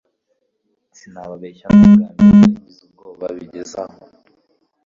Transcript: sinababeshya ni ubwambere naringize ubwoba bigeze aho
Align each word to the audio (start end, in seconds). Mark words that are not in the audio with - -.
sinababeshya 0.97 1.67
ni 1.69 1.81
ubwambere 1.87 2.31
naringize 2.31 2.81
ubwoba 2.85 3.25
bigeze 3.35 3.75
aho 3.83 3.97